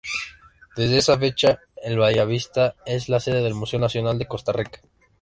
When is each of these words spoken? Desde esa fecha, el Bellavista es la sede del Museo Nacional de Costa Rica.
Desde 0.75 0.97
esa 0.97 1.15
fecha, 1.19 1.59
el 1.83 1.99
Bellavista 1.99 2.75
es 2.87 3.07
la 3.07 3.19
sede 3.19 3.43
del 3.43 3.53
Museo 3.53 3.77
Nacional 3.79 4.17
de 4.17 4.27
Costa 4.27 4.51
Rica. 4.51 4.79